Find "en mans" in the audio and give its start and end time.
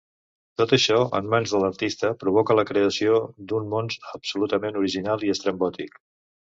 1.19-1.53